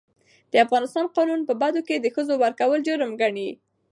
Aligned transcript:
د 0.51 0.53
افغانستان 0.65 1.05
قانون 1.17 1.41
په 1.45 1.53
بدو 1.61 1.81
کي 1.87 1.95
د 1.99 2.07
ښځو 2.15 2.33
ورکول 2.43 2.79
جرم 2.87 3.11
ګڼي. 3.21 3.49